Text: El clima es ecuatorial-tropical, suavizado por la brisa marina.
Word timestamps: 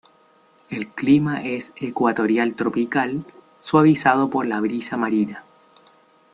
El 0.71 0.87
clima 0.87 1.43
es 1.45 1.73
ecuatorial-tropical, 1.75 3.23
suavizado 3.61 4.31
por 4.31 4.47
la 4.47 4.59
brisa 4.59 4.97
marina. 4.97 5.43